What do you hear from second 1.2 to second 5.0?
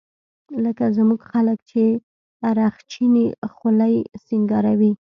خلق چې رخچينې خولۍ سينګاروي.